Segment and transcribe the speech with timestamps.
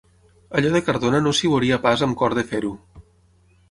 [0.61, 2.77] Allò de Cardona no s'hi veuria pas amb cor de fer-ho.